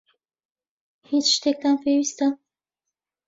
هیچ 1.09 1.25
شتێکتان 1.35 1.75
پێویستە؟ 1.83 2.27